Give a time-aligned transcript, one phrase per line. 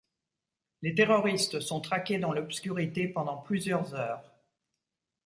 [0.81, 4.33] Les terroristes sont traqués dans l'obscurité pendant plusieurs heures.